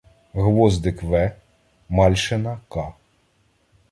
[0.33, 1.33] Гвоздик В.,
[1.89, 2.93] Мальшина К.